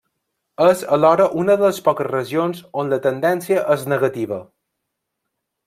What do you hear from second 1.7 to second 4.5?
poques regions on la tendència és negativa.